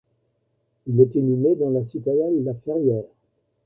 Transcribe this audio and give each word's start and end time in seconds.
Il 0.87 0.99
est 0.99 1.13
inhumé 1.13 1.55
dans 1.57 1.69
la 1.69 1.83
citadelle 1.83 2.43
La 2.43 2.55
Ferrière. 2.55 3.03